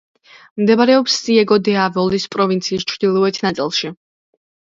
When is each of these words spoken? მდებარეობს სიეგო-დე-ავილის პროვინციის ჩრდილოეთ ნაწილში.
მდებარეობს 0.61 1.17
სიეგო-დე-ავილის 1.25 2.25
პროვინციის 2.35 2.87
ჩრდილოეთ 2.93 3.37
ნაწილში. 3.47 3.93